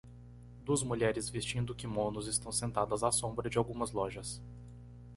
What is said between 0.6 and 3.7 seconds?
Duas mulheres vestindo quimonos estão sentadas à sombra de